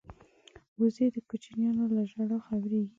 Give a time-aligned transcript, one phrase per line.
[0.79, 2.89] وزې د کوچنیانو له ژړا خبریږي